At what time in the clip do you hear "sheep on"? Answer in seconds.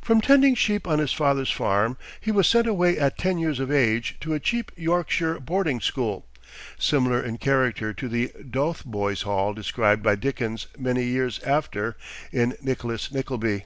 0.54-1.00